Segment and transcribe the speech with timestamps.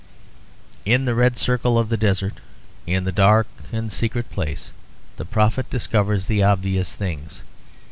[0.83, 2.33] In the red circle of the desert,
[2.87, 4.71] in the dark and secret place,
[5.17, 7.43] the prophet discovers the obvious things.